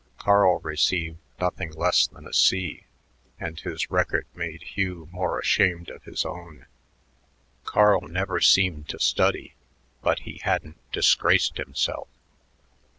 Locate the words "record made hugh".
3.91-5.07